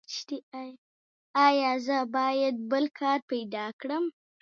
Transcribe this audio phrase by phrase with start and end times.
[1.45, 4.03] ایا زه باید بل کار پیدا کړم؟